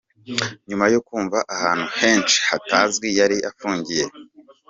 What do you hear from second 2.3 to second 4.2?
hatazwi yari afungiye.